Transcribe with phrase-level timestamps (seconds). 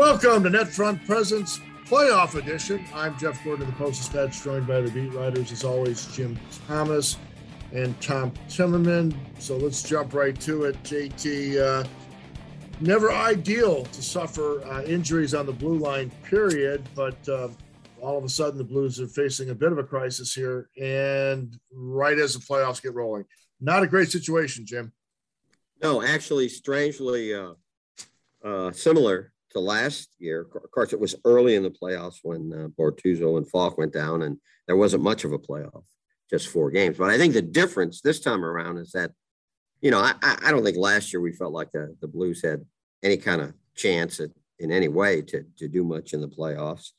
[0.00, 2.82] Welcome to NetFront Presents Playoff Edition.
[2.94, 6.40] I'm Jeff Gordon of the Post Dispatch, joined by the beat writers, as always, Jim
[6.66, 7.18] Thomas
[7.72, 9.14] and Tom Timmerman.
[9.38, 10.82] So let's jump right to it.
[10.84, 11.86] JT, uh,
[12.80, 17.48] never ideal to suffer uh, injuries on the blue line, period, but uh,
[18.00, 21.60] all of a sudden the Blues are facing a bit of a crisis here, and
[21.70, 23.26] right as the playoffs get rolling.
[23.60, 24.94] Not a great situation, Jim.
[25.82, 27.52] No, actually, strangely uh,
[28.42, 30.46] uh, similar to last year.
[30.54, 34.22] Of course, it was early in the playoffs when uh, Bortuzzo and Faulk went down,
[34.22, 35.84] and there wasn't much of a playoff,
[36.28, 36.98] just four games.
[36.98, 39.12] But I think the difference this time around is that,
[39.80, 42.64] you know, I, I don't think last year we felt like the, the Blues had
[43.02, 46.90] any kind of chance at, in any way to, to do much in the playoffs.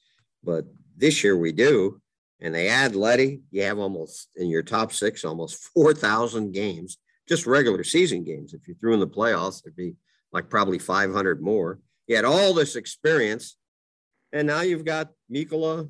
[0.44, 0.66] But
[0.98, 2.02] this year we do.
[2.44, 6.98] And they add Leddy, you have almost in your top six, almost 4,000 games,
[7.28, 8.54] just regular season games.
[8.54, 9.96] If you threw in the playoffs, it'd be
[10.32, 11.80] like probably 500 more.
[12.12, 13.56] He had all this experience,
[14.34, 15.90] and now you've got Mikkola,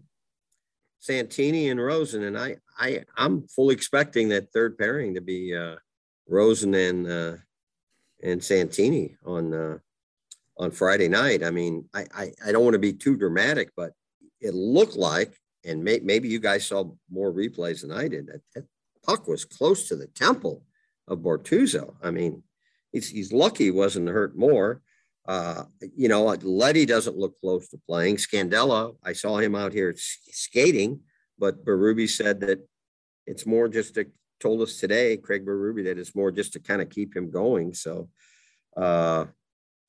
[1.00, 5.78] Santini, and Rosen, and I, I, I'm fully expecting that third pairing to be uh,
[6.30, 7.38] Rosen and uh,
[8.22, 9.78] and Santini on uh,
[10.60, 11.44] on Friday night.
[11.44, 13.94] I mean, I, I, I don't want to be too dramatic, but
[14.42, 15.34] it looked like,
[15.66, 18.28] and may, maybe you guys saw more replays than I did.
[18.28, 18.66] That, that
[19.04, 20.62] puck was close to the temple
[21.08, 21.96] of Bortuzzo.
[22.04, 22.44] I mean,
[22.92, 24.84] he's, he's lucky he wasn't hurt more.
[25.28, 25.64] Uh,
[25.96, 28.18] you know, Leddy doesn't look close to playing.
[28.18, 31.02] Scandella, I saw him out here skating,
[31.38, 32.68] but Berube said that
[33.28, 34.08] it's more just to
[34.42, 37.74] told us today, Craig Berube, that it's more just to kind of keep him going.
[37.74, 38.10] So,
[38.76, 39.26] uh,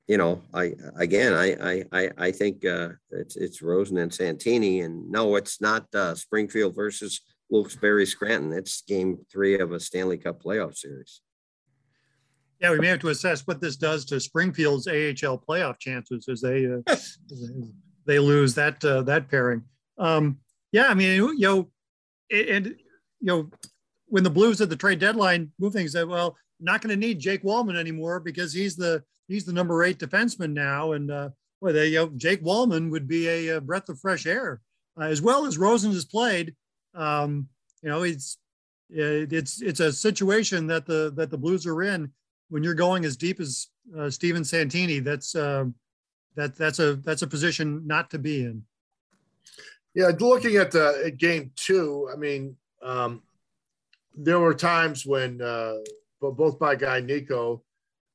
[0.07, 5.11] you know, I again, I I I think uh, it's it's Rosen and Santini, and
[5.11, 8.53] no, it's not uh, Springfield versus Wilkes-Barre Scranton.
[8.53, 11.23] It's Game Three of a Stanley Cup playoff series.
[12.63, 16.41] Yeah, we may have to assess what this does to Springfield's AHL playoff chances as
[16.41, 16.97] they uh,
[18.07, 19.65] they lose that uh, that pairing.
[19.99, 20.39] Um,
[20.71, 21.71] yeah, I mean, you know,
[22.31, 22.77] and you
[23.27, 23.51] know,
[24.07, 27.19] when the Blues at the trade deadline move things, said, well, not going to need
[27.19, 31.73] Jake Walman anymore because he's the he's the number eight defenseman now, and uh, boy,
[31.73, 34.61] they, you know, Jake Walman would be a, a breath of fresh air
[35.01, 36.55] uh, as well as Rosen has played.
[36.95, 37.49] Um,
[37.83, 38.39] you know, it's
[38.89, 42.13] it's it's a situation that the that the Blues are in
[42.53, 43.69] when you're going as deep as
[43.99, 45.65] uh, Steven Santini, that's uh,
[46.37, 48.63] that that's a that's a position not to be in.
[49.95, 53.23] Yeah, looking at the at game two, I mean, um,
[54.15, 55.77] there were times when uh,
[56.21, 57.65] both by guy Nico,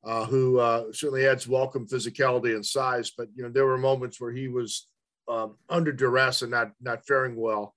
[0.04, 4.20] uh, who uh, certainly adds welcome physicality and size, but you know there were moments
[4.20, 4.86] where he was
[5.28, 7.74] um, under duress and not not faring well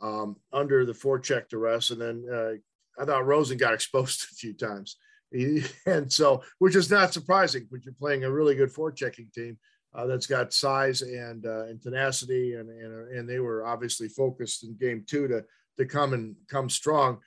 [0.00, 4.52] um, under the forecheck duress, and then uh, I thought Rosen got exposed a few
[4.52, 4.96] times.
[5.86, 9.58] and so, which is not surprising, but you're playing a really good forechecking team
[9.94, 14.64] uh, that's got size and uh, and tenacity, and, and and they were obviously focused
[14.64, 15.44] in game two to
[15.78, 17.18] to come and come strong.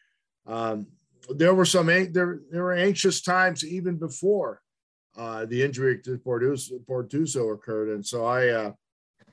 [0.46, 0.88] Um,
[1.29, 4.62] there were some there there were anxious times even before
[5.17, 8.72] uh, the injury to Bortuzzo occurred, and so I uh,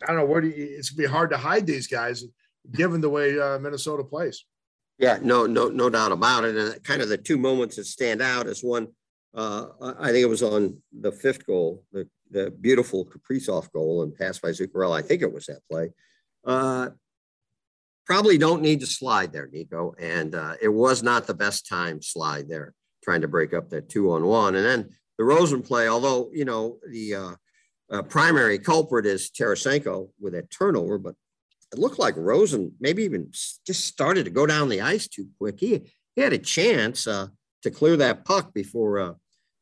[0.03, 2.25] I don't know where do you, it's gonna be hard to hide these guys
[2.73, 4.45] given the way uh, Minnesota plays.
[4.99, 6.57] Yeah, no, no, no doubt about it.
[6.57, 8.89] And kind of the two moments that stand out is one.
[9.35, 9.67] Uh,
[9.99, 14.39] I think it was on the fifth goal, the, the beautiful Kaprizov goal and pass
[14.39, 14.97] by Zuccarello.
[14.97, 15.91] I think it was that play.
[16.47, 16.91] Uh,
[18.07, 19.95] probably don't need to slide there, Niko.
[19.99, 23.89] And uh, it was not the best time slide there, trying to break up that
[23.89, 24.55] two on one.
[24.55, 27.35] And then the Rosen play, although, you know, the uh,
[27.91, 31.17] uh, primary culprit is Tarasenko with that turnover, but
[31.73, 33.31] it looked like Rosen maybe even
[33.67, 35.61] just started to go down the ice too quick.
[35.61, 37.29] He, he had a chance uh,
[37.63, 39.13] to clear that puck before uh,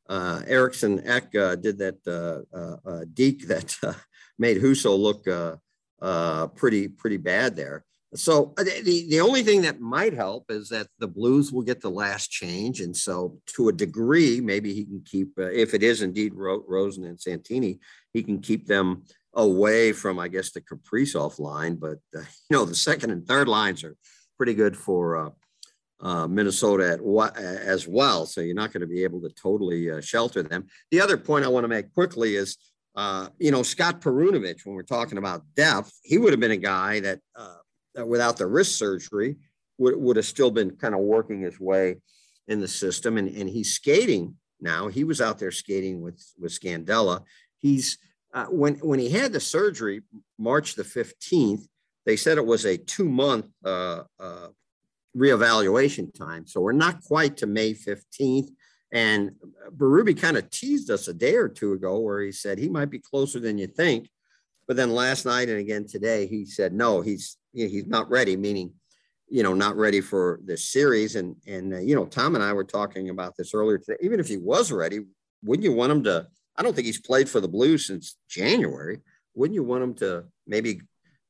[0.08, 3.76] uh, Eriksson Ek uh, did that uh, uh, uh, deke that
[4.38, 5.24] made Husso look
[6.56, 7.84] pretty pretty bad there.
[8.14, 11.90] So the, the only thing that might help is that the Blues will get the
[11.90, 16.34] last change, and so to a degree, maybe he can keep if it is indeed
[16.34, 17.78] Ro- Rosen and Santini,
[18.12, 21.76] he can keep them away from, I guess, the Kaprizov line.
[21.76, 22.20] But, uh,
[22.50, 23.96] you know, the second and third lines are
[24.36, 25.30] pretty good for uh,
[26.00, 28.26] uh, Minnesota at, as well.
[28.26, 30.66] So you're not going to be able to totally uh, shelter them.
[30.90, 32.56] The other point I want to make quickly is,
[32.94, 36.56] uh, you know, Scott Perunovich, when we're talking about depth, he would have been a
[36.56, 37.56] guy that, uh,
[37.94, 39.36] that without the wrist surgery
[39.78, 41.96] would, would have still been kind of working his way
[42.48, 43.16] in the system.
[43.16, 44.88] And, and he's skating now.
[44.88, 47.22] He was out there skating with, with Scandella.
[47.58, 47.96] He's–
[48.32, 50.02] uh, when when he had the surgery,
[50.38, 51.66] March the fifteenth,
[52.06, 54.48] they said it was a two month uh, uh,
[55.16, 56.46] reevaluation time.
[56.46, 58.50] So we're not quite to May fifteenth.
[58.92, 59.32] And
[59.74, 62.90] Berube kind of teased us a day or two ago, where he said he might
[62.90, 64.08] be closer than you think
[64.66, 68.72] But then last night and again today, he said no, he's he's not ready, meaning
[69.28, 71.16] you know not ready for the series.
[71.16, 73.98] And and uh, you know Tom and I were talking about this earlier today.
[74.00, 75.00] Even if he was ready,
[75.42, 76.26] wouldn't you want him to?
[76.56, 79.00] I don't think he's played for the Blues since January.
[79.34, 80.82] Wouldn't you want him to maybe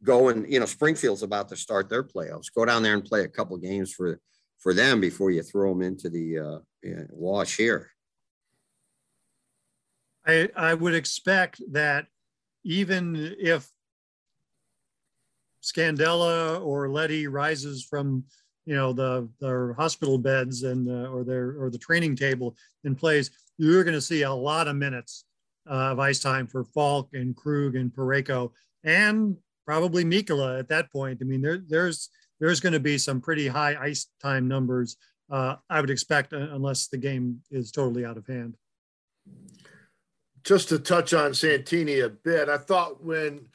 [0.05, 2.53] go and you know Springfield's about to start their playoffs.
[2.55, 4.21] Go down there and play a couple games for
[4.59, 6.59] for them before you throw them into the uh,
[7.11, 7.91] wash here.
[10.27, 12.07] I I would expect that
[12.65, 13.69] even if
[15.63, 18.25] Scandella or Leddy rises from
[18.67, 22.97] you know the their hospital beds and uh, or their or the training table and
[22.97, 25.25] plays, you're going to see a lot of minutes
[25.71, 28.51] uh, of ice time for Faulk and Krug and Parayko
[28.85, 31.19] and probably Mikkola at that point.
[31.21, 32.11] I mean, there, there's
[32.41, 34.97] there's going to be some pretty high ice time numbers.
[35.31, 38.57] Uh, I would expect, uh, unless the game is totally out of hand.
[40.43, 43.47] Just to touch on Santini a bit, I thought when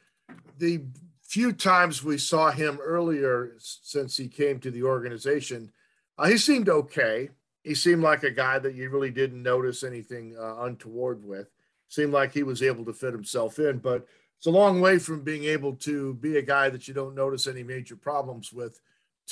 [0.57, 0.85] the
[1.21, 5.69] few times we saw him earlier since he came to the organization,
[6.17, 7.29] uh, he seemed okay.
[7.67, 11.49] He seemed like a guy that you really didn't notice anything uh, untoward with.
[11.89, 15.23] Seemed like he was able to fit himself in, but it's a long way from
[15.23, 18.79] being able to be a guy that you don't notice any major problems with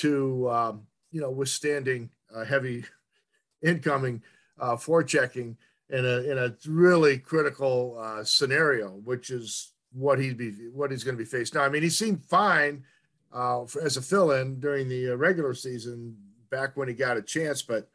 [0.00, 2.84] to um, you know withstanding uh, heavy
[3.62, 4.22] incoming
[4.60, 5.56] uh, forechecking
[5.88, 11.04] in a in a really critical uh, scenario, which is what he'd be what he's
[11.04, 11.62] going to be faced now.
[11.62, 12.84] I mean, he seemed fine
[13.32, 16.16] uh, for, as a fill-in during the uh, regular season
[16.50, 17.88] back when he got a chance, but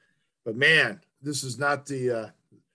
[0.46, 2.30] but man, this is not the uh,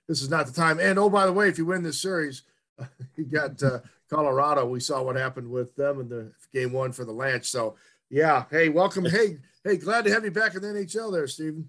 [0.08, 0.78] this is not the time.
[0.78, 2.42] And oh, by the way, if you win this series,
[3.16, 3.60] you got
[4.08, 7.46] Colorado, we saw what happened with them in the game one for the Lanch.
[7.46, 7.76] So,
[8.08, 9.04] yeah, hey, welcome.
[9.04, 11.68] Hey, hey, glad to have you back in the NHL there, Steven.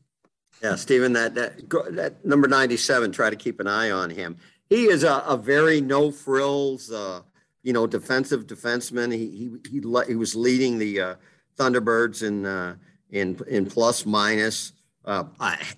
[0.61, 3.11] Yeah, Steven, that that that number ninety-seven.
[3.11, 4.37] Try to keep an eye on him.
[4.69, 7.21] He is a, a very no frills, uh,
[7.63, 9.11] you know, defensive defenseman.
[9.13, 11.15] He he he, he was leading the uh,
[11.57, 12.75] Thunderbirds in uh,
[13.11, 14.73] in in plus minus.
[15.07, 15.23] Uh,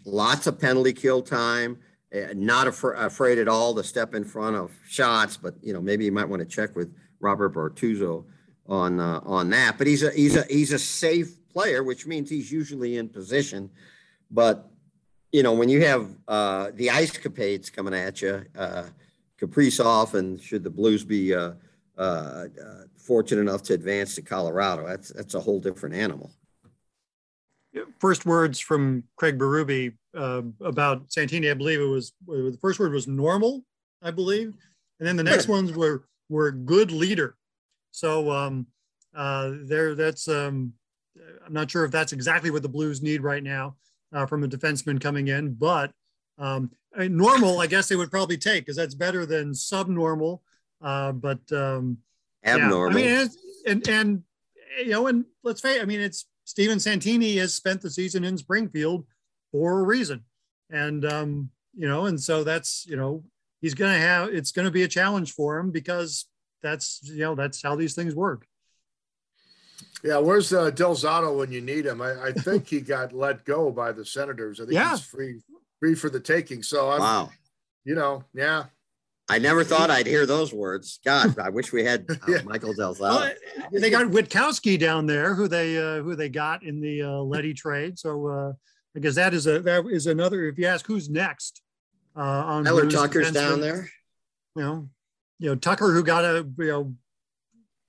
[0.06, 1.78] lots of penalty kill time.
[2.14, 5.80] Uh, not af- afraid at all to step in front of shots, but you know
[5.80, 8.26] maybe you might want to check with Robert Bortuzzo
[8.66, 9.78] on uh, on that.
[9.78, 13.70] But he's a he's a he's a safe player, which means he's usually in position.
[14.32, 14.68] But
[15.32, 18.86] you know when you have uh, the ice capades coming at you, uh,
[19.40, 21.52] Kaprizov, and should the Blues be uh,
[21.96, 22.46] uh,
[22.98, 26.32] fortunate enough to advance to Colorado, that's that's a whole different animal
[28.00, 32.92] first words from Craig Berube uh, about Santini, I believe it was the first word
[32.92, 33.64] was normal,
[34.02, 34.54] I believe,
[35.00, 37.36] and then the next ones were were good leader.
[37.92, 38.68] So um,
[39.16, 40.74] uh, there, that's um,
[41.46, 43.76] I'm not sure if that's exactly what the Blues need right now
[44.14, 45.92] uh, from a defenseman coming in, but
[46.38, 50.42] um, I mean, normal, I guess they would probably take because that's better than subnormal.
[50.82, 51.98] Uh, but um,
[52.46, 53.00] abnormal.
[53.00, 53.30] Yeah, I mean,
[53.68, 54.24] and, and and
[54.80, 58.36] you know, and let's face, I mean, it's Steven Santini has spent the season in
[58.36, 59.06] Springfield
[59.52, 60.24] for a reason.
[60.72, 63.24] And, um, you know, and so that's, you know,
[63.62, 66.26] he's going to have, it's going to be a challenge for him because
[66.64, 68.48] that's, you know, that's how these things work.
[70.04, 72.02] Yeah, where's uh, Del Zotto when you need him?
[72.02, 74.60] I, I think he got let go by the Senators.
[74.60, 74.90] I think yeah.
[74.90, 75.42] he's free
[75.80, 76.64] free for the taking.
[76.64, 77.30] So I'm, wow,
[77.86, 78.66] you know, yeah,
[79.30, 81.00] I never thought I'd hear those words.
[81.06, 82.42] God, I wish we had uh, yeah.
[82.44, 83.32] Michael Del Zotto.
[83.72, 87.20] Well, they got Witkowski down there, who they uh, who they got in the uh,
[87.20, 88.00] Leddy trade.
[88.00, 88.54] So uh,
[88.96, 90.46] I guess that is a that is another.
[90.46, 91.62] If you ask who's next,
[92.16, 93.90] uh, on Tyler Tucker's down there.
[94.56, 94.90] You know,
[95.38, 96.96] you know Tucker, who got a you know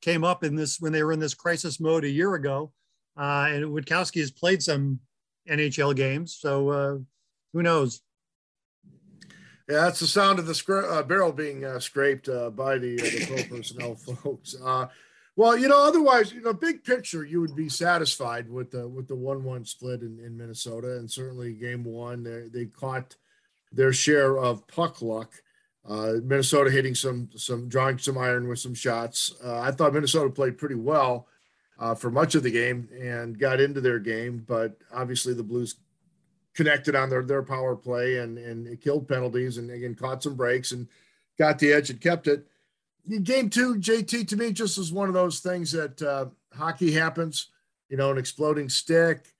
[0.02, 2.73] came up in this when they were in this crisis mode a year ago,
[3.18, 5.00] uh, and Witkowski has played some
[5.49, 6.37] NHL games.
[6.38, 6.99] So uh,
[7.54, 8.02] who knows?
[9.71, 12.99] Yeah, that's the sound of the scr- uh, barrel being uh, scraped uh, by the,
[12.99, 14.57] uh, the pro personnel folks.
[14.61, 14.89] Uh,
[15.37, 19.07] well, you know, otherwise, you know, big picture, you would be satisfied with the with
[19.07, 23.15] the one-one split in, in Minnesota, and certainly game one, they, they caught
[23.71, 25.35] their share of puck luck.
[25.89, 29.33] Uh, Minnesota hitting some some drawing some iron with some shots.
[29.45, 31.29] I thought Minnesota played pretty well
[31.97, 35.77] for much of the game and got into their game, but obviously the Blues
[36.54, 40.73] connected on their, their power play and, and killed penalties and again caught some breaks
[40.73, 40.88] and
[41.38, 42.47] got the edge and kept it.
[43.23, 47.49] Game two, JT to me just was one of those things that uh, hockey happens,
[47.88, 49.35] you know, an exploding stick,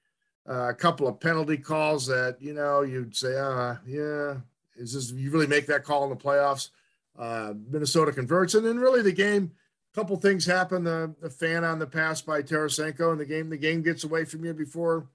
[0.49, 4.37] uh, a couple of penalty calls that, you know, you'd say, uh, yeah,
[4.77, 6.71] is this, you really make that call in the playoffs?
[7.19, 8.55] Uh, Minnesota converts.
[8.55, 9.53] And then really the game,
[9.93, 10.85] a couple things happen.
[10.85, 14.25] The, the fan on the pass by Tarasenko and the game, the game gets away
[14.25, 15.07] from you before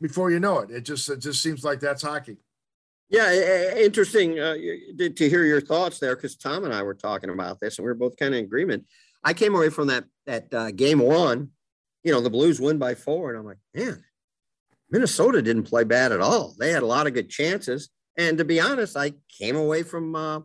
[0.00, 0.70] before you know it.
[0.70, 2.38] It just it just seems like that's hockey.
[3.08, 7.58] Yeah, interesting uh, to hear your thoughts there because Tom and I were talking about
[7.58, 8.86] this and we were both kind of in agreement.
[9.24, 11.50] I came away from that that uh, game one,
[12.04, 14.02] you know, the Blues win by four, and I'm like, man,
[14.90, 16.54] Minnesota didn't play bad at all.
[16.58, 20.14] They had a lot of good chances, and to be honest, I came away from
[20.14, 20.40] uh,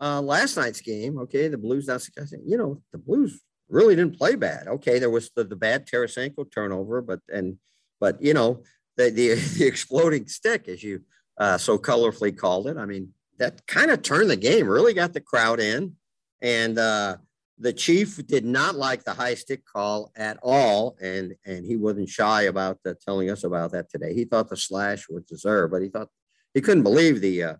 [0.00, 1.18] uh, last night's game.
[1.18, 1.86] Okay, the Blues.
[1.86, 2.10] That's
[2.44, 4.68] you know, the Blues really didn't play bad.
[4.68, 7.58] Okay, there was the, the bad Tarasenko turnover, but and
[8.00, 8.62] but you know
[8.96, 11.02] the the, the exploding stick, as you
[11.38, 12.76] uh, so colorfully called it.
[12.76, 15.94] I mean, that kind of turned the game, really got the crowd in.
[16.40, 17.16] And uh,
[17.58, 20.96] the chief did not like the high stick call at all.
[21.00, 24.14] And, and he wasn't shy about uh, telling us about that today.
[24.14, 26.08] He thought the slash was deserved, but he thought
[26.54, 27.54] he couldn't believe the, uh,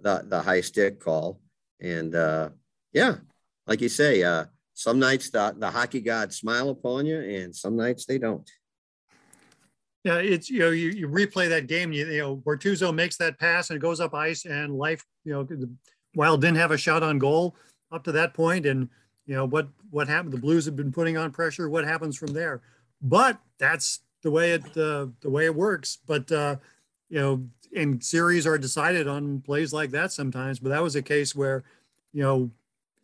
[0.00, 1.40] the, the high stick call.
[1.80, 2.50] And uh,
[2.92, 3.16] yeah,
[3.66, 7.76] like you say, uh, some nights the, the hockey gods smile upon you and some
[7.76, 8.48] nights they don't.
[10.06, 11.92] Yeah, it's you know you, you replay that game.
[11.92, 15.04] You, you know Bortuzzo makes that pass and it goes up ice, and life.
[15.24, 15.68] You know,
[16.14, 17.56] Wild didn't have a shot on goal
[17.90, 18.88] up to that point, and
[19.26, 20.32] you know what what happened.
[20.32, 21.68] The Blues have been putting on pressure.
[21.68, 22.62] What happens from there?
[23.02, 25.98] But that's the way it uh, the way it works.
[26.06, 26.54] But uh,
[27.08, 27.44] you know,
[27.74, 30.60] and series are decided on plays like that sometimes.
[30.60, 31.64] But that was a case where
[32.12, 32.48] you know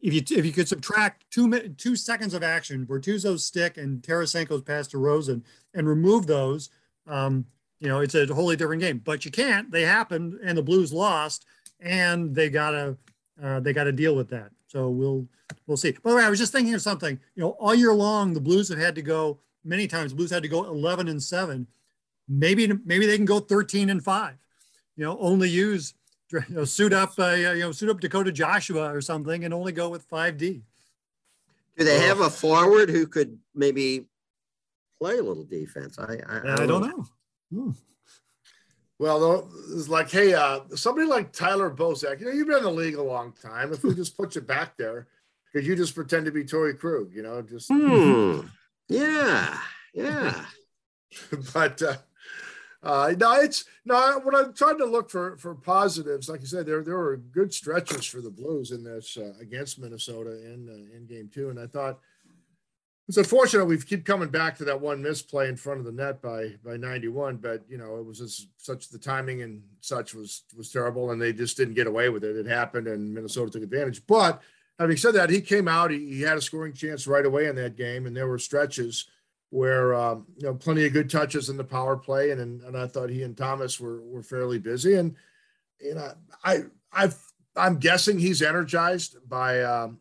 [0.00, 4.62] if you if you could subtract two two seconds of action, Bortuzzo's stick and Tarasenko's
[4.62, 5.42] pass to Rosen,
[5.74, 6.70] and remove those
[7.06, 7.46] um,
[7.80, 8.98] you know, it's a wholly different game.
[9.04, 9.70] But you can't.
[9.70, 11.46] They happened, and the Blues lost,
[11.80, 12.96] and they gotta
[13.42, 14.50] uh, they got to deal with that.
[14.68, 15.26] So we'll
[15.66, 15.92] we'll see.
[16.02, 17.18] By the way, I was just thinking of something.
[17.34, 20.12] You know, all year long, the Blues have had to go many times.
[20.12, 21.66] Blues had to go 11 and seven.
[22.28, 24.36] Maybe maybe they can go 13 and five.
[24.96, 25.94] You know, only use
[26.30, 29.72] you know, suit up uh, you know suit up Dakota Joshua or something, and only
[29.72, 30.62] go with five D.
[31.76, 34.06] Do they have a forward who could maybe
[35.02, 35.98] play a little defense.
[35.98, 37.04] I I, I, don't, don't know.
[37.52, 37.70] Hmm.
[39.00, 42.70] Well, it's like, hey, uh, somebody like Tyler Bozak, you know, you've been in the
[42.70, 43.72] league a long time.
[43.72, 45.08] If we just put you back there,
[45.52, 47.12] could you just pretend to be Torey Krug?
[47.12, 48.42] You know, just hmm.
[48.88, 49.58] yeah,
[49.92, 50.44] yeah.
[51.52, 51.96] but uh,
[52.84, 54.20] uh, no, it's no.
[54.22, 57.52] When I'm trying to look for for positives, like you said, there there were good
[57.52, 61.58] stretches for the Blues in this uh, against Minnesota in uh, in Game Two, and
[61.58, 61.98] I thought
[63.08, 66.22] it's unfortunate we keep coming back to that one misplay in front of the net
[66.22, 70.44] by by 91 but you know it was just such the timing and such was
[70.56, 72.36] was terrible and they just didn't get away with it.
[72.36, 74.06] It happened and minnesota took advantage.
[74.06, 74.40] But
[74.78, 77.56] having said that he came out he, he had a scoring chance right away in
[77.56, 79.06] that game and there were stretches
[79.50, 82.76] where um, you know plenty of good touches in the power play and, and and
[82.76, 84.94] i thought he and thomas were were fairly busy.
[84.94, 85.16] And
[85.80, 86.12] you know
[86.44, 86.60] i
[86.92, 87.18] i've
[87.56, 89.98] i'm guessing he's energized by um,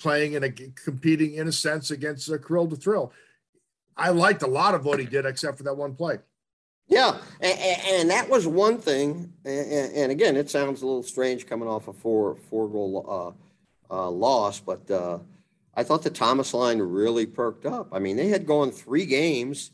[0.00, 3.12] playing and competing in a sense against uh, Kirill the Thrill.
[3.96, 6.18] I liked a lot of what he did except for that one play.
[6.88, 9.32] Yeah, and, and that was one thing.
[9.44, 13.36] And, and, again, it sounds a little strange coming off a four four goal
[13.90, 15.18] uh, uh, loss, but uh,
[15.74, 17.90] I thought the Thomas line really perked up.
[17.92, 19.70] I mean, they had gone three games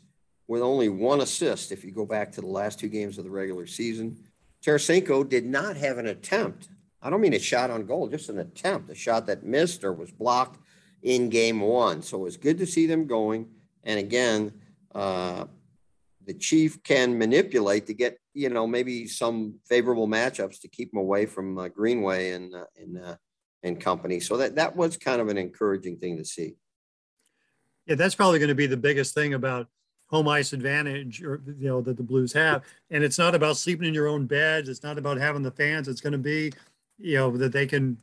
[0.46, 1.72] with only one assist.
[1.72, 4.18] If you go back to the last two games of the regular season,
[4.62, 6.68] Tarasenko did not have an attempt
[7.02, 9.92] I don't mean a shot on goal, just an attempt, a shot that missed or
[9.92, 10.58] was blocked
[11.02, 12.02] in game one.
[12.02, 13.48] So it was good to see them going.
[13.84, 14.52] And again,
[14.94, 15.44] uh,
[16.26, 21.00] the chief can manipulate to get you know maybe some favorable matchups to keep them
[21.00, 23.16] away from uh, Greenway and uh, and uh,
[23.62, 24.20] and company.
[24.20, 26.56] So that that was kind of an encouraging thing to see.
[27.86, 29.68] Yeah, that's probably going to be the biggest thing about
[30.08, 32.64] home ice advantage or you know that the Blues have.
[32.90, 34.68] And it's not about sleeping in your own beds.
[34.68, 35.88] It's not about having the fans.
[35.88, 36.52] It's going to be
[36.98, 37.98] you know, that they can,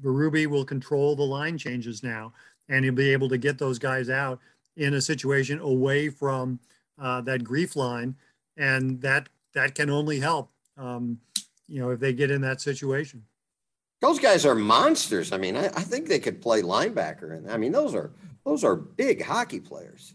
[0.00, 2.32] Berube will control the line changes now,
[2.68, 4.40] and he'll be able to get those guys out
[4.76, 6.58] in a situation away from
[7.00, 8.14] uh, that grief line,
[8.56, 11.18] and that that can only help, um,
[11.66, 13.24] you know, if they get in that situation.
[14.02, 15.32] Those guys are monsters.
[15.32, 18.10] I mean, I, I think they could play linebacker, and I mean, those are
[18.44, 20.14] those are big hockey players.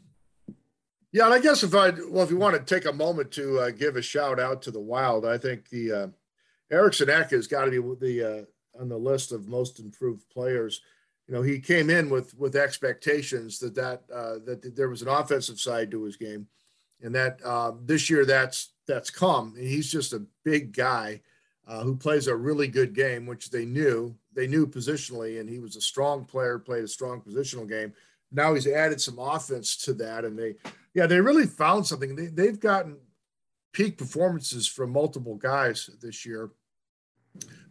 [1.12, 3.60] Yeah, and I guess if I well, if you want to take a moment to
[3.60, 6.14] uh, give a shout out to the Wild, I think the
[6.72, 10.82] uh, Eriksson has got to be the uh, on the list of most improved players.
[11.28, 15.08] You know, he came in with with expectations that that uh, that there was an
[15.08, 16.48] offensive side to his game,
[17.02, 19.54] and that uh, this year that's that's come.
[19.58, 21.22] And he's just a big guy
[21.68, 25.60] uh, who plays a really good game, which they knew they knew positionally, and he
[25.60, 27.94] was a strong player, played a strong positional game.
[28.32, 30.56] Now he's added some offense to that, and they
[30.94, 32.16] yeah they really found something.
[32.16, 32.98] They, they've gotten
[33.74, 36.52] peak performances from multiple guys this year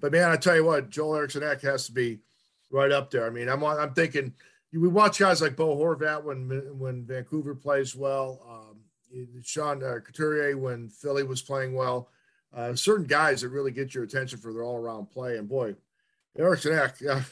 [0.01, 2.21] but man, I tell you what, Joel Eriksson Ek has to be
[2.71, 3.27] right up there.
[3.27, 4.33] I mean, I'm I'm thinking
[4.73, 6.49] we watch guys like Bo Horvat when
[6.79, 8.81] when Vancouver plays well, um,
[9.43, 12.09] Sean uh, Couturier when Philly was playing well.
[12.55, 15.37] uh, certain guys that really get your attention for their all around play.
[15.37, 15.75] And boy,
[16.39, 17.23] Eriksson Ek, yeah,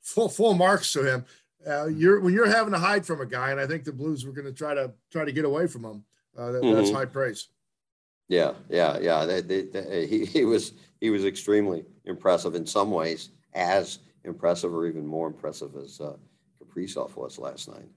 [0.00, 1.24] full full marks to him.
[1.66, 4.24] Uh, you're when you're having to hide from a guy, and I think the Blues
[4.24, 6.04] were going to try to try to get away from him.
[6.36, 6.74] Uh, that, mm-hmm.
[6.74, 7.48] That's high praise.
[8.28, 9.24] Yeah, yeah, yeah.
[9.24, 14.72] They, they, they, he, he was he was extremely impressive in some ways, as impressive
[14.72, 16.16] or even more impressive as uh,
[16.58, 17.88] Kaprizov was last night.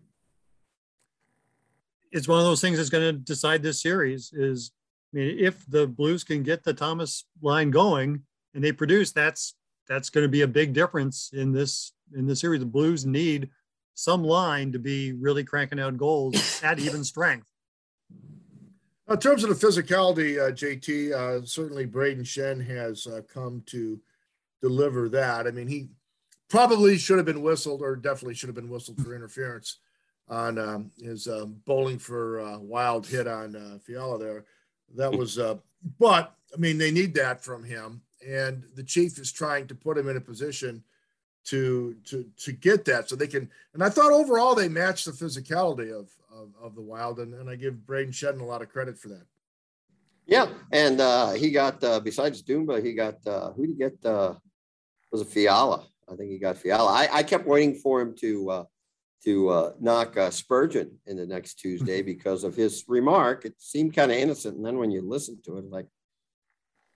[2.12, 4.34] It's one of those things that's going to decide this series.
[4.34, 4.72] Is
[5.14, 9.56] I mean, if the Blues can get the Thomas line going and they produce, that's
[9.88, 12.60] that's going to be a big difference in this in the series.
[12.60, 13.50] The Blues need
[13.94, 17.48] some line to be really cranking out goals at even strength.
[19.10, 24.00] In terms of the physicality, uh, JT, uh, certainly Brayden Schenn has uh, come to
[24.62, 25.48] deliver that.
[25.48, 25.88] I mean, he
[26.50, 29.78] probably should have been whistled, or definitely should have been whistled for interference
[30.28, 34.46] on um, his um, bowling for uh, wild hit on uh, Fiala there.
[34.96, 35.56] That was, uh,
[36.00, 39.98] but I mean, they need that from him, and the chief is trying to put
[39.98, 40.84] him in a position
[41.46, 43.50] to to to get that so they can.
[43.74, 47.50] And I thought overall they matched the physicality of of, of the Wild, and, and
[47.50, 49.26] I give Brayden Schenn a lot of credit for that.
[50.26, 54.06] Yeah, and uh, he got uh, besides Dumba, he got uh, who did he get?
[54.06, 54.36] Uh,
[55.12, 55.88] was it Fiala?
[56.12, 56.92] I think he got Fiala.
[56.92, 58.64] I, I kept waiting for him to uh,
[59.24, 63.46] to uh, knock uh, Spurgeon in the next Tuesday because of his remark.
[63.46, 65.88] It seemed kind of innocent, and then when you listen to it, like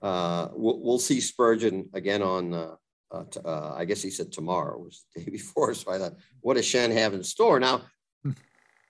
[0.02, 2.54] uh, we'll, we'll see Spurgeon again on.
[2.54, 2.74] Uh,
[3.10, 5.74] uh, t- uh, I guess he said tomorrow was the day before.
[5.74, 7.82] So I thought, what does Schenn have in store now?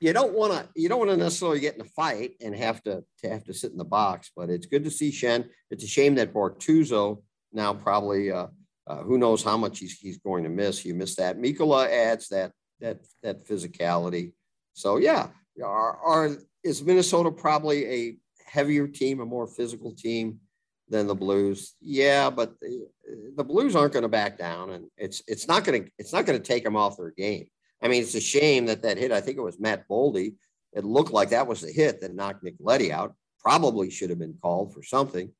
[0.02, 2.82] You don't want to you don't want to necessarily get in a fight and have
[2.82, 5.49] to, to have to sit in the box, but it's good to see Schenn.
[5.71, 8.49] It's a shame that Bortuzzo now probably uh,
[8.88, 10.85] uh, who knows how much he's, he's going to miss.
[10.85, 11.38] You miss that.
[11.38, 14.32] Mikkola adds that that that physicality.
[14.73, 15.28] So yeah,
[15.64, 16.30] are, are
[16.64, 20.40] is Minnesota probably a heavier team, a more physical team
[20.88, 21.76] than the Blues?
[21.80, 22.88] Yeah, but the,
[23.36, 26.26] the Blues aren't going to back down, and it's it's not going to it's not
[26.26, 27.47] going to take them off their game.
[27.82, 29.12] I mean, it's a shame that that hit.
[29.12, 30.34] I think it was Matt Boldy.
[30.73, 33.14] It looked like that was the hit that knocked Nick Leddy out.
[33.40, 35.30] Probably should have been called for something,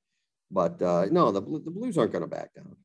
[0.51, 2.77] but uh, no, the the Blues aren't going to back down.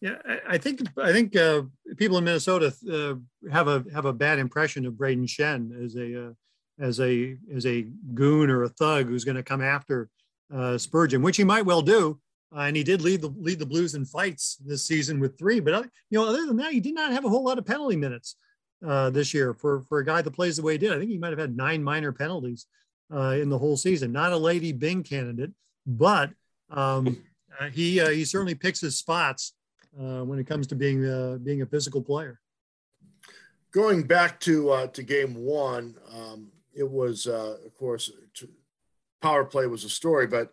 [0.00, 0.16] Yeah,
[0.48, 1.62] I, think I think uh,
[1.96, 6.28] people in Minnesota uh, have a have a bad impression of Brayden Schenn as a
[6.28, 6.32] uh,
[6.78, 7.82] as a as a
[8.14, 10.08] goon or a thug who's going to come after
[10.54, 12.20] uh, Spurgeon, which he might well do.
[12.54, 15.60] Uh, and he did lead the lead the Blues in fights this season with three.
[15.60, 17.66] But uh, you know, other than that, he did not have a whole lot of
[17.66, 18.36] penalty minutes
[18.80, 20.92] this year for for a guy that plays the way he did.
[20.92, 22.66] I think he might have had nine minor penalties
[23.10, 24.12] in the whole season.
[24.12, 25.50] Not a Lady Byng candidate,
[25.86, 26.30] but
[26.70, 27.22] um,
[27.72, 29.52] he he certainly picks his spots
[29.98, 32.40] uh, when it comes to being uh, being a physical player.
[33.72, 38.10] Going back to uh, to game one, um, it was uh, of course
[39.20, 40.52] power play was a story, but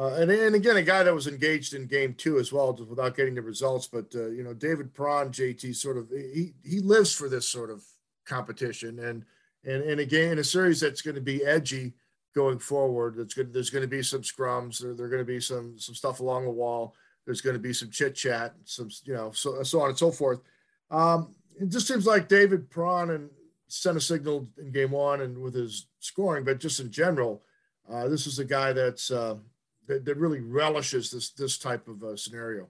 [0.00, 2.88] uh, and and again a guy that was engaged in game two as well, just
[2.88, 3.86] without getting the results.
[3.86, 7.68] But uh, you know David Perron, JT, sort of he he lives for this sort
[7.68, 7.84] of
[8.24, 9.24] competition, and
[9.64, 11.92] and and again in a series that's going to be edgy
[12.34, 13.16] going forward.
[13.16, 13.52] That's good.
[13.52, 14.80] There's going to be some scrums.
[14.80, 16.94] There, there are going to be some some stuff along the wall.
[17.26, 20.10] There's going to be some chit chat, some you know, so so on and so
[20.10, 20.40] forth.
[20.90, 23.28] Um, it just seems like David Perron and
[23.68, 27.42] sent a signal in game one and with his scoring, but just in general,
[27.92, 29.36] uh, this is a guy that's uh,
[29.86, 32.68] that, that, really relishes this this type of uh, scenario.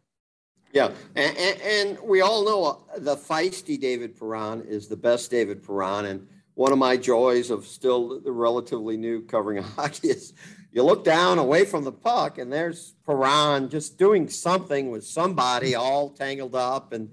[0.72, 5.30] Yeah, and, and, and, we all know uh, the feisty David Perron is the best
[5.30, 10.32] David Perron, and one of my joys of still the relatively new covering hockey is
[10.72, 15.74] you look down away from the puck and there's Perron just doing something with somebody
[15.74, 16.92] all tangled up.
[16.92, 17.10] And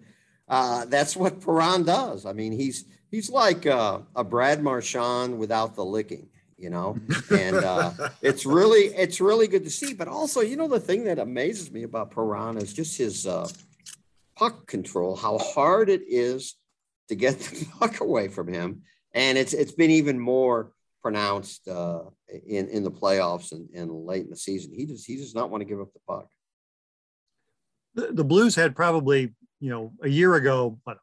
[0.48, 2.26] uh, that's what Perron does.
[2.26, 6.98] I mean, he's, he's like uh, a Brad Marchand without the licking, you know,
[7.32, 7.92] and uh,
[8.22, 9.94] it's really, it's really good to see.
[9.94, 13.48] But also, you know, the thing that amazes me about Perron is just his uh,
[14.36, 16.56] puck control, how hard it is
[17.10, 18.82] to get the puck away from him.
[19.14, 20.72] And it's, it's been even more
[21.08, 22.02] pronounced uh,
[22.48, 24.74] in in the playoffs and, and late in the season.
[24.74, 26.28] He does he does not want to give up the puck.
[27.96, 30.98] The, the Blues had probably you know a year ago, but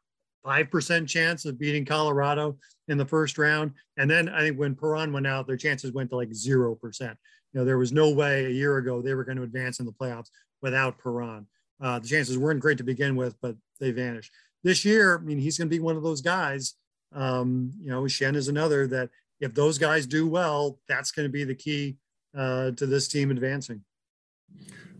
[0.45, 4.75] five percent chance of beating Colorado in the first round, and then I think when
[4.75, 7.17] Perron went out, their chances went to like zero percent.
[7.51, 9.85] You know, there was no way a year ago they were going to advance in
[9.85, 10.29] the playoffs
[10.61, 11.47] without Perron.
[11.81, 14.31] Uh, the chances weren't great to begin with, but they vanished.
[14.63, 16.75] This year, I mean, he's going to be one of those guys.
[17.13, 21.31] Um, you know, Schenn is another that if those guys do well, that's going to
[21.31, 21.97] be the key
[22.37, 23.83] uh, to this team advancing.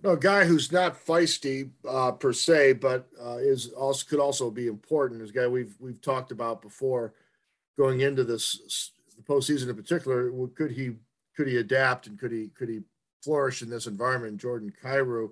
[0.04, 4.52] No, a guy who's not feisty uh, per se, but uh, is also could also
[4.52, 5.22] be important.
[5.22, 7.14] Is a guy we've we've talked about before
[7.78, 10.32] going into this the postseason in particular.
[10.56, 10.94] Could he
[11.36, 12.82] could he adapt and could he could he
[13.24, 15.32] flourish in this environment, Jordan Kyrou,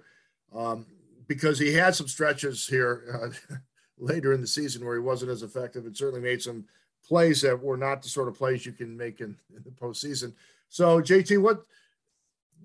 [0.56, 0.86] um,
[1.28, 3.56] because he had some stretches here uh,
[3.98, 6.66] later in the season where he wasn't as effective and certainly made some
[7.08, 10.34] plays that were not the sort of plays you can make in, in the postseason.
[10.70, 11.66] So, JT, what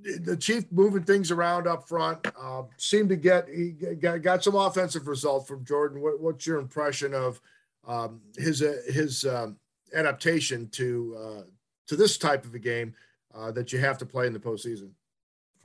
[0.02, 4.54] the chief moving things around up front uh, seemed to get he got, got some
[4.54, 6.00] offensive results from Jordan.
[6.00, 7.40] What, what's your impression of
[7.86, 9.56] um, his uh, his um,
[9.94, 11.42] adaptation to uh,
[11.88, 12.94] to this type of a game
[13.34, 14.90] uh, that you have to play in the postseason?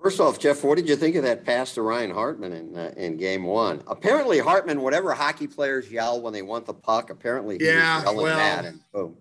[0.02, 2.94] First off, Jeff, what did you think of that pass to Ryan Hartman in uh,
[2.98, 3.82] in Game One?
[3.88, 8.04] Apparently, Hartman, whatever hockey players yell when they want the puck, apparently he yeah, was
[8.04, 9.18] yelling well, that, and boom.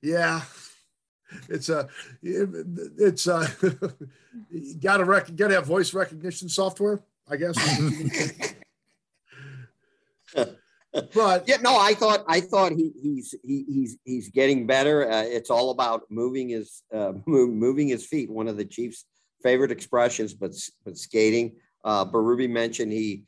[0.00, 0.42] Yeah,
[1.48, 1.88] it's a
[2.22, 3.48] it's a
[4.50, 7.56] you gotta rec- gotta have voice recognition software, I guess.
[11.14, 15.10] but yeah, no, I thought I thought he, he's he, he's he's getting better.
[15.10, 18.30] Uh, it's all about moving his uh, move, moving his feet.
[18.30, 19.04] One of the Chiefs'
[19.42, 20.52] favorite expressions, but
[20.84, 21.56] but skating.
[21.84, 23.24] Uh, Berube mentioned he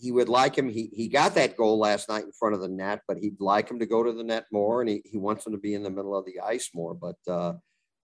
[0.00, 0.68] he would like him.
[0.68, 3.70] He he got that goal last night in front of the net, but he'd like
[3.70, 5.82] him to go to the net more, and he, he wants him to be in
[5.82, 6.94] the middle of the ice more.
[6.94, 7.54] But uh,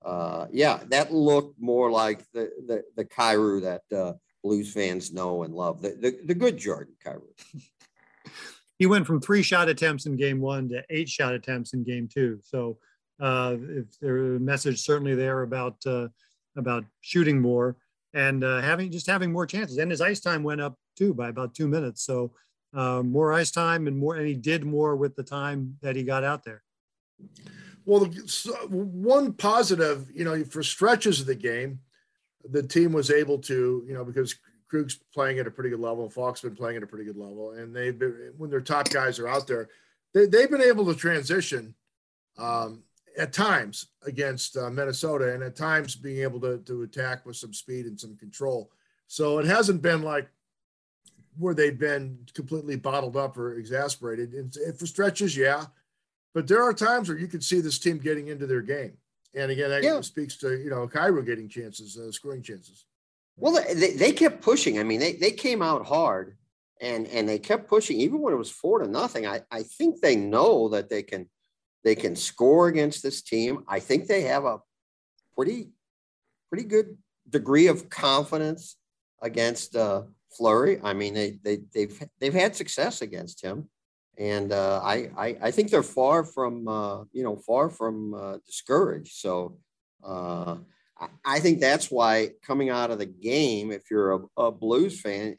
[0.04, 5.44] uh, yeah, that looked more like the the the Kyrou that uh, Blues fans know
[5.44, 7.22] and love, the the, the good Jordan Kyrou.
[8.78, 12.10] he went from three shot attempts in game one to eight shot attempts in game
[12.14, 12.40] two.
[12.44, 12.78] So
[13.22, 16.10] uh, if there's a message certainly there about uh,
[16.58, 17.78] about shooting more
[18.14, 19.78] and uh, having just having more chances.
[19.78, 22.04] And his ice time went up too by about two minutes.
[22.04, 22.34] So
[22.74, 26.04] uh, more ice time and more, and he did more with the time that he
[26.04, 26.62] got out there.
[27.86, 28.06] Well,
[28.70, 31.80] one positive, you know, for stretches of the game,
[32.50, 34.36] the team was able to, you know, because
[34.68, 37.52] Krug's playing at a pretty good level, Faulk's been playing at a pretty good level,
[37.52, 39.70] and they've been when their top guys are out there,
[40.14, 41.76] they, they've been able to transition
[42.38, 42.84] um,
[43.18, 47.54] at times against uh, Minnesota, and at times being able to to attack with some
[47.54, 48.72] speed and some control.
[49.08, 50.28] So it hasn't been like
[51.38, 54.34] where they've been completely bottled up or exasperated.
[54.34, 55.66] And for stretches, yeah,
[56.34, 58.98] but there are times where you can see this team getting into their game.
[59.34, 60.00] And again, that yeah.
[60.02, 62.86] speaks to you know Kyrou getting chances, uh, scoring chances.
[63.38, 64.80] Well, they, they kept pushing.
[64.80, 66.38] I mean, they, they came out hard
[66.82, 69.28] and and they kept pushing even when it was four to nothing.
[69.28, 71.30] I, I think they know that they can
[71.84, 73.64] they can score against this team.
[73.68, 74.62] I think they have a
[75.36, 75.70] pretty
[76.50, 76.98] pretty good
[77.30, 78.78] degree of confidence
[79.22, 80.04] against uh,
[80.38, 80.80] Fleury.
[80.84, 83.70] I mean, they they they've they've had success against him,
[84.18, 88.38] and uh, I, I, I think they're far from uh, you know far from uh,
[88.46, 89.14] discouraged.
[89.14, 89.58] So
[90.04, 90.58] uh,
[91.26, 95.38] I think that's why coming out of the game, if you're a, a Blues fan,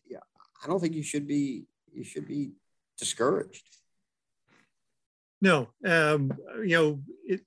[0.62, 2.52] I don't think you should be you should be
[2.98, 3.64] discouraged.
[5.40, 6.32] No, um,
[6.64, 7.40] you know, it,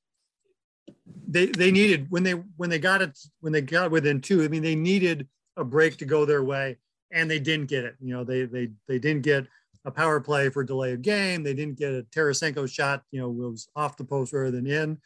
[1.27, 4.43] they they needed when they when they got it when they got within two.
[4.43, 6.77] I mean, they needed a break to go their way,
[7.11, 7.95] and they didn't get it.
[8.01, 9.47] You know, they they they didn't get
[9.85, 11.43] a power play for delay of game.
[11.43, 13.03] They didn't get a Tarasenko shot.
[13.11, 14.97] You know, was off the post rather than in.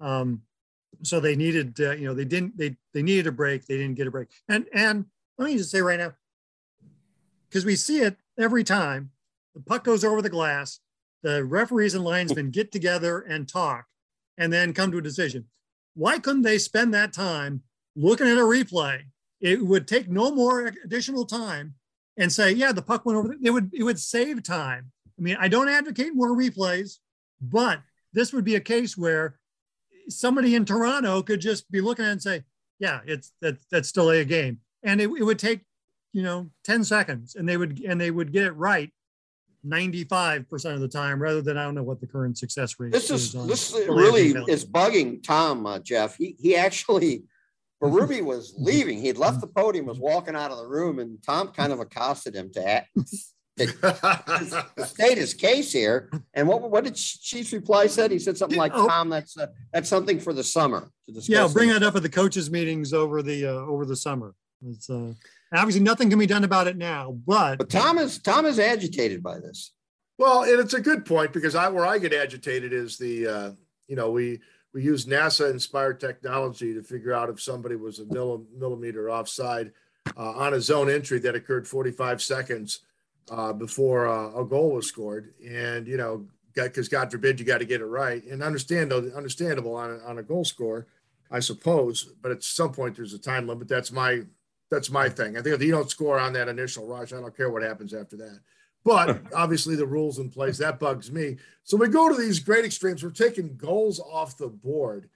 [0.00, 0.42] Um,
[1.02, 3.66] so they needed, uh, you know, they didn't, they, they needed a break.
[3.66, 4.28] They didn't get a break.
[4.48, 5.06] And, and
[5.38, 6.12] let me just say right now,
[7.48, 9.10] because we see it every time
[9.54, 10.80] the puck goes over the glass,
[11.22, 13.86] the referees and linesmen get together and talk
[14.38, 15.46] and then come to a decision.
[15.94, 17.62] Why couldn't they spend that time
[17.96, 19.02] looking at a replay?
[19.40, 21.74] It would take no more additional time
[22.16, 23.34] and say, yeah, the puck went over.
[23.42, 24.92] It would, it would save time.
[25.18, 26.98] I mean, I don't advocate more replays,
[27.40, 27.80] but
[28.12, 29.38] this would be a case where
[30.08, 32.44] somebody in Toronto could just be looking at it and say,
[32.78, 34.58] yeah, it's that that's still a game.
[34.82, 35.60] And it, it would take,
[36.12, 38.90] you know, 10 seconds and they would and they would get it right
[39.66, 43.10] 95% of the time rather than I don't know what the current success rate this
[43.10, 43.34] is.
[43.34, 46.16] is this really is bugging Tom, uh, Jeff.
[46.16, 47.24] He he actually
[47.82, 49.00] Berube was leaving.
[49.00, 52.34] He'd left the podium, was walking out of the room, and Tom kind of accosted
[52.34, 52.84] him to
[53.58, 56.10] to, state his case here.
[56.34, 58.10] And what what did Chief's reply said?
[58.10, 58.86] He said something like, oh.
[58.86, 61.96] "Tom, that's uh, that's something for the summer to discuss." Yeah, I'll bring that up
[61.96, 64.34] at the coaches' meetings over the uh, over the summer.
[64.66, 65.14] It's uh,
[65.54, 69.22] obviously nothing can be done about it now, but but Tom is Tom is agitated
[69.22, 69.72] by this.
[70.18, 73.50] Well, and it's a good point because I where I get agitated is the uh,
[73.88, 74.40] you know we
[74.72, 79.72] we use NASA inspired technology to figure out if somebody was a millimeter offside
[80.16, 82.80] uh, on a zone entry that occurred 45 seconds
[83.30, 85.34] uh, before uh, a goal was scored.
[85.44, 89.74] And, you know, because God forbid you got to get it right and understand understandable
[89.76, 90.86] on a, on a goal score,
[91.30, 92.12] I suppose.
[92.20, 93.68] But at some point there's a time limit.
[93.68, 94.22] That's my
[94.70, 95.36] that's my thing.
[95.36, 97.92] I think if you don't score on that initial rush, I don't care what happens
[97.92, 98.40] after that.
[98.84, 101.36] But obviously the rules in place that bugs me.
[101.64, 103.02] So we go to these great extremes.
[103.02, 105.08] We're taking goals off the board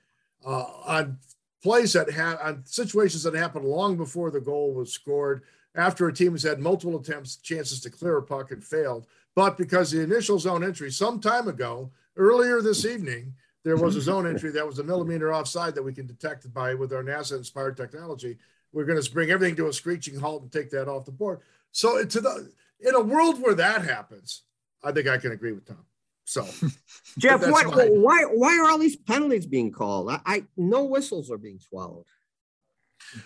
[0.45, 1.19] uh, on
[1.63, 5.43] plays that had on situations that happened long before the goal was scored,
[5.75, 9.07] after a team has had multiple attempts, chances to clear a puck and failed.
[9.35, 14.01] But because the initial zone entry some time ago, earlier this evening, there was a
[14.11, 17.37] zone entry that was a millimeter offside that we can detect by with our NASA
[17.37, 18.37] inspired technology.
[18.73, 21.41] We're going to bring everything to a screeching halt and take that off the board.
[21.75, 24.45] So to the in a world where that happens,
[24.83, 25.85] I think I can agree with Tom.
[26.25, 26.47] So,
[27.19, 30.09] Jeff, why, why why are all these penalties being called?
[30.09, 32.05] I, I no whistles are being swallowed.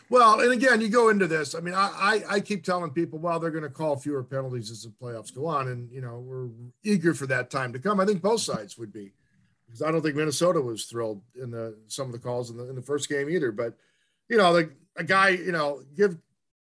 [0.08, 1.54] Well, and again, you go into this.
[1.54, 4.70] I mean, I I, I keep telling people, well, they're going to call fewer penalties
[4.70, 6.48] as the playoffs go on, and you know we're
[6.82, 8.00] eager for that time to come.
[8.00, 9.12] I think both sides would be,
[9.66, 12.70] because I don't think Minnesota was thrilled in the some of the calls in the
[12.70, 13.52] in the first game either.
[13.52, 13.76] But
[14.30, 16.16] you know, the a guy, you know, give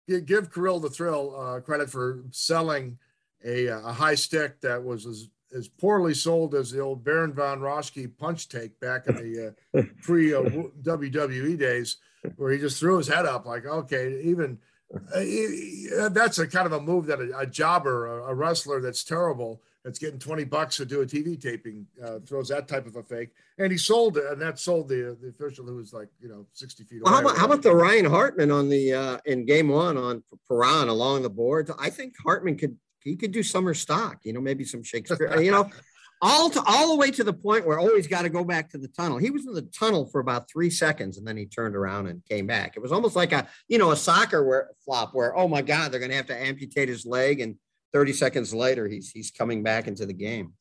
[0.08, 2.98] give Kirill the thrill uh, credit for selling
[3.44, 7.60] a, a high stick that was as, as poorly sold as the old Baron von
[7.60, 11.98] Raschke punch take back in the uh, pre uh, WWE days
[12.38, 14.58] where he just threw his head up like, okay, even
[14.94, 19.04] uh, that's a kind of a move that a, a jobber, a, a, wrestler that's
[19.04, 22.96] terrible, that's getting 20 bucks to do a TV taping, uh, throws that type of
[22.96, 23.30] a fake.
[23.58, 26.46] And he sold it, and that sold the the official who was like, you know,
[26.54, 27.14] 60 feet well.
[27.14, 30.88] How about, how about the Ryan Hartman on the, uh, in game one on Perron
[30.88, 31.70] along the boards?
[31.78, 35.52] I think Hartman could, he could do summer stock, you know, maybe some Shakespeare, you
[35.52, 35.70] know,
[36.24, 38.70] all to all the way to the point where oh he's got to go back
[38.70, 39.18] to the tunnel.
[39.18, 42.24] He was in the tunnel for about three seconds and then he turned around and
[42.26, 42.78] came back.
[42.78, 45.92] It was almost like a you know a soccer where, flop where oh my god
[45.92, 47.58] they're going to have to amputate his leg and
[47.94, 50.54] 30 seconds later he's he's coming back into the game.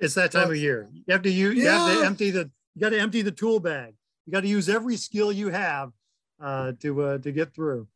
[0.00, 0.88] It's that time of year.
[0.92, 3.60] You have to use you have to empty the you got to empty the tool
[3.60, 3.94] bag.
[4.26, 5.92] You got to use every skill you have
[6.40, 7.88] uh, to uh, to get through.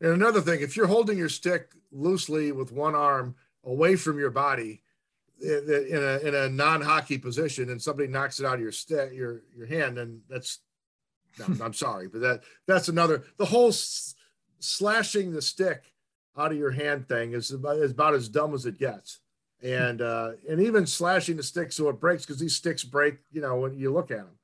[0.00, 4.30] And another thing, if you're holding your stick loosely with one arm away from your
[4.30, 4.82] body
[5.40, 9.42] in a, in a non-hockey position and somebody knocks it out of your stick, your,
[9.56, 10.58] your hand, and that's,
[11.60, 14.14] I'm sorry, but that, that's another, the whole s-
[14.62, 15.92] slashing the stick
[16.36, 19.20] out of your hand thing is about, is about as dumb as it gets.
[19.62, 23.40] And, uh, and even slashing the stick so it breaks because these sticks break, you
[23.40, 24.38] know, when you look at them.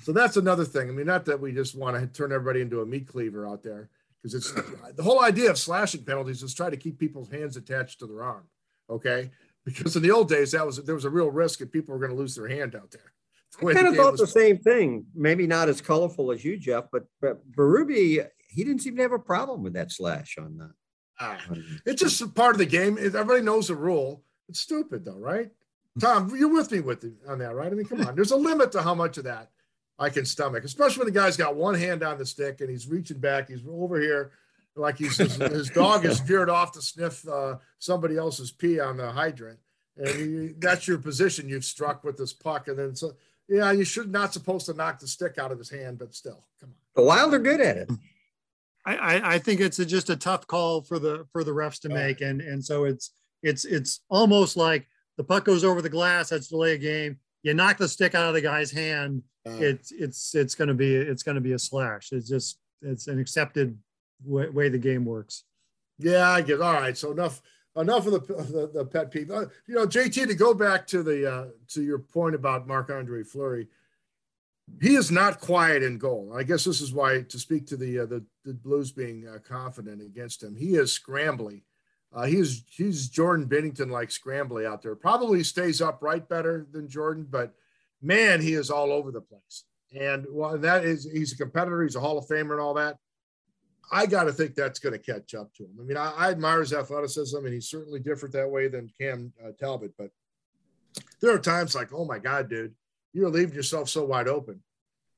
[0.00, 0.88] So that's another thing.
[0.88, 3.62] I mean, not that we just want to turn everybody into a meat cleaver out
[3.62, 3.90] there,
[4.22, 4.52] because it's
[4.94, 8.22] the whole idea of slashing penalties is try to keep people's hands attached to their
[8.22, 8.44] arm.
[8.88, 9.30] Okay,
[9.66, 12.00] because in the old days that was there was a real risk that people were
[12.00, 13.12] going to lose their hand out there.
[13.60, 15.04] The I kind of thought the same thing.
[15.14, 19.12] Maybe not as colorful as you, Jeff, but but Berube, he didn't seem to have
[19.12, 20.72] a problem with that slash on that.
[21.20, 21.38] Ah,
[21.86, 22.98] it's just part of the game.
[22.98, 24.24] Everybody knows the rule.
[24.48, 25.50] It's stupid though, right?
[26.00, 27.70] Tom, you're with me with it on that, right?
[27.70, 28.14] I mean, come on.
[28.14, 29.50] There's a limit to how much of that
[29.98, 32.88] I can stomach, especially when the guy's got one hand on the stick and he's
[32.88, 33.48] reaching back.
[33.48, 34.32] He's over here
[34.76, 38.96] like he's his, his dog is veered off to sniff uh, somebody else's pee on
[38.96, 39.58] the hydrant,
[39.96, 42.68] and he, that's your position you've struck with this puck.
[42.68, 43.12] And then so,
[43.48, 46.44] yeah, you should not supposed to knock the stick out of his hand, but still,
[46.60, 46.76] come on.
[46.94, 47.90] The Wild are good at it.
[48.84, 51.88] I, I, think it's a, just a tough call for the for the refs to
[51.88, 56.30] make, and and so it's it's it's almost like the puck goes over the glass.
[56.30, 57.18] That's delay a game.
[57.44, 60.74] You knock the stick out of the guy's hand uh, it's it's it's going to
[60.74, 62.10] be it's going to be a slash.
[62.12, 63.76] It's just it's an accepted
[64.24, 65.44] way, way the game works.
[65.98, 66.60] Yeah, I get.
[66.60, 67.42] All right, so enough
[67.76, 69.30] enough of the the, the pet peeve.
[69.30, 72.90] Uh, you know, JT, to go back to the uh, to your point about Marc
[72.90, 73.66] Andre Fleury,
[74.80, 76.32] he is not quiet in goal.
[76.36, 79.38] I guess this is why to speak to the uh, the, the Blues being uh,
[79.38, 81.62] confident against him, he is scrambly.
[82.14, 84.94] Uh, he's he's Jordan Binnington like scrambly out there.
[84.94, 87.54] Probably stays upright better than Jordan, but
[88.02, 89.64] man, he is all over the place.
[89.98, 92.98] And well, that is, he's a competitor, he's a Hall of Famer and all that.
[93.90, 95.76] I got to think that's going to catch up to him.
[95.78, 99.32] I mean, I, I, admire his athleticism, and he's certainly different that way than Cam
[99.44, 99.92] uh, Talbot.
[99.98, 100.10] But
[101.20, 102.74] there are times like, oh my God, dude,
[103.12, 104.62] you're leaving yourself so wide open.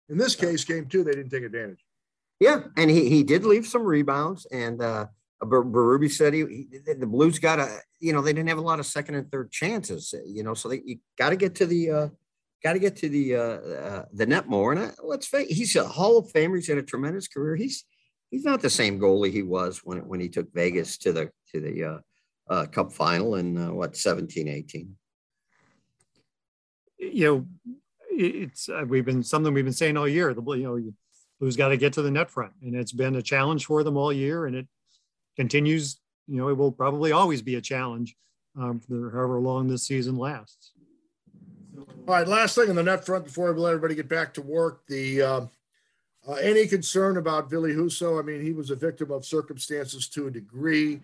[0.09, 1.85] In this case, game two, they didn't take advantage.
[2.41, 5.07] Yeah, and he he did leave some rebounds, and uh,
[5.43, 8.81] Berube said he, he, the Blues got a you know they didn't have a lot
[8.81, 11.91] of second and third chances, you know, so they you got to get to the
[11.91, 12.09] uh,
[12.63, 14.73] got to get to the uh, uh, the net more.
[14.73, 16.57] And I, let's face, he's a Hall of Famer.
[16.57, 17.57] He's had a tremendous career.
[17.57, 17.85] He's
[18.31, 21.61] he's not the same goalie he was when when he took Vegas to the to
[21.61, 21.99] the uh,
[22.49, 24.97] uh, Cup final in uh, what 17, 18.
[26.99, 27.47] You know,
[28.17, 30.35] it's uh, we've been something we've been saying all year.
[30.35, 30.93] The you know
[31.41, 33.97] who's got to get to the net front, and it's been a challenge for them
[33.97, 34.67] all year, and it
[35.37, 35.99] continues.
[36.27, 38.17] You know, it will probably always be a challenge
[38.59, 40.73] um, for however long this season lasts.
[41.77, 44.43] All right, last thing on the net front before we let everybody get back to
[44.43, 44.87] work.
[44.87, 45.51] The um,
[46.27, 48.19] uh, any concern about Ville Husso?
[48.19, 51.01] I mean, he was a victim of circumstances to a degree,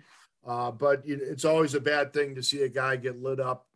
[0.47, 3.67] uh, but it's always a bad thing to see a guy get lit up.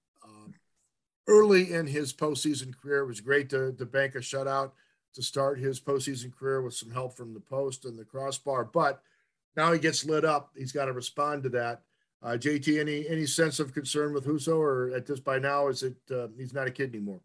[1.27, 3.01] Early in his postseason career.
[3.01, 4.73] It was great to, to bank a shutout
[5.15, 8.65] to start his postseason career with some help from the post and the crossbar.
[8.65, 9.01] But
[9.57, 10.51] now he gets lit up.
[10.57, 11.83] He's got to respond to that.
[12.23, 15.83] Uh, JT, any any sense of concern with Husso, or at this by now is
[15.83, 17.21] it uh, he's not a kid anymore?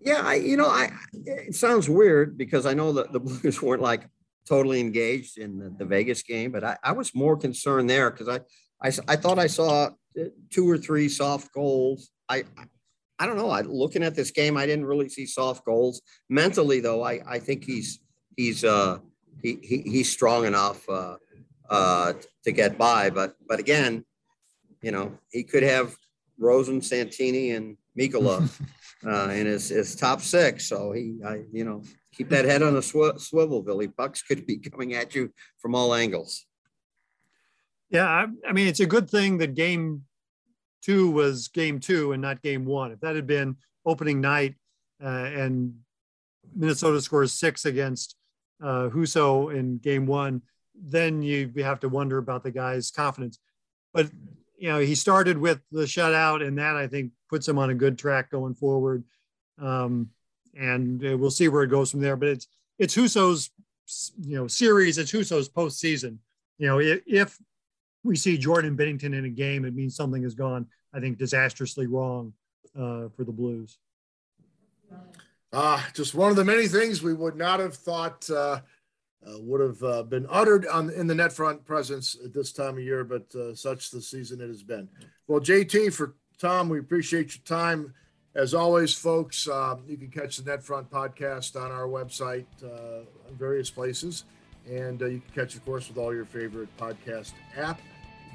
[0.00, 3.82] Yeah, I you know I it sounds weird because I know that the Blues weren't
[3.82, 4.08] like
[4.48, 8.28] totally engaged in the, the Vegas game, but I, I was more concerned there because
[8.28, 8.40] I,
[8.80, 12.10] I I thought I saw uh, two or three soft goals.
[12.28, 12.44] I
[13.20, 13.50] I don't know.
[13.50, 16.02] I looking at this game, I didn't really see soft goals.
[16.28, 18.00] Mentally, though, I I think he's
[18.36, 18.98] he's uh
[19.42, 20.88] he, he he's strong enough.
[20.88, 21.16] Uh,
[21.70, 22.12] uh,
[22.44, 23.10] to get by.
[23.10, 24.04] But but again,
[24.82, 25.96] you know, he could have
[26.38, 28.50] Rosen, Santini, and Mikkola
[29.06, 30.66] uh, in his, his top six.
[30.66, 33.86] So he, I, you know, keep that head on a sw- swivel, Billy.
[33.86, 36.46] Bucks could be coming at you from all angles.
[37.90, 40.02] Yeah, I, I mean, it's a good thing that game
[40.82, 42.92] two was game two and not game one.
[42.92, 44.54] If that had been opening night
[45.02, 45.74] uh, and
[46.54, 48.16] Minnesota scores six against
[48.62, 50.42] uh, Husso in game one,
[50.74, 53.38] then you have to wonder about the guy's confidence.
[53.92, 54.10] But
[54.58, 57.74] you know, he started with the shutout, and that I think puts him on a
[57.74, 59.04] good track going forward.
[59.58, 60.10] Um,
[60.54, 62.16] and uh, we'll see where it goes from there.
[62.16, 62.46] But it's
[62.78, 63.50] it's Husso's
[64.20, 64.98] you know series.
[64.98, 66.18] It's Husso's postseason.
[66.58, 67.38] You know, if, if
[68.02, 71.86] we see Jordan Binnington in a game, it means something has gone, I think, disastrously
[71.86, 72.32] wrong
[72.76, 73.78] uh, for the Blues.
[75.52, 78.60] Uh, just one of the many things we would not have thought uh,
[79.26, 82.76] uh, would have uh, been uttered on in the net front presence at this time
[82.76, 84.88] of year, but uh, such the season it has been.
[85.26, 87.92] Well, JT for Tom, we appreciate your time.
[88.34, 92.46] As always, folks, um, you can catch the Net Front podcast on our website
[93.32, 94.24] various places,
[94.70, 97.80] and you can catch, of course, with all your favorite podcast app.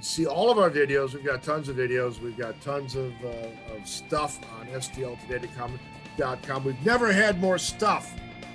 [0.02, 1.14] See all of our videos.
[1.14, 2.22] We've got tons of videos.
[2.22, 6.64] We've got tons of, uh, of stuff on STLtoday.com.
[6.64, 8.14] We've never had more stuff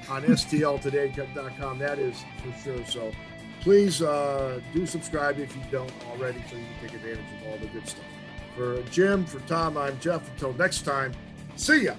[0.08, 1.78] on stltoday.com.
[1.78, 2.84] That is for sure.
[2.86, 3.12] So
[3.60, 7.58] please uh, do subscribe if you don't already so you can take advantage of all
[7.58, 8.04] the good stuff.
[8.56, 10.28] For Jim, for Tom, I'm Jeff.
[10.32, 11.12] Until next time,
[11.56, 11.94] see ya.